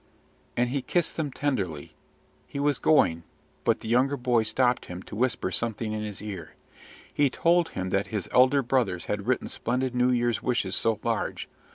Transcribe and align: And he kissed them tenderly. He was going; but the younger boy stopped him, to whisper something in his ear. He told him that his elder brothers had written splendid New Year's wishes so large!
And 0.57 0.71
he 0.71 0.81
kissed 0.81 1.15
them 1.15 1.29
tenderly. 1.29 1.93
He 2.47 2.59
was 2.59 2.79
going; 2.79 3.21
but 3.63 3.81
the 3.81 3.87
younger 3.87 4.17
boy 4.17 4.41
stopped 4.41 4.87
him, 4.87 5.03
to 5.03 5.15
whisper 5.15 5.51
something 5.51 5.93
in 5.93 6.01
his 6.01 6.23
ear. 6.23 6.55
He 7.13 7.29
told 7.29 7.69
him 7.77 7.91
that 7.91 8.07
his 8.07 8.27
elder 8.31 8.63
brothers 8.63 9.05
had 9.05 9.27
written 9.27 9.47
splendid 9.47 9.93
New 9.93 10.09
Year's 10.09 10.41
wishes 10.41 10.73
so 10.75 10.99
large! 11.03 11.47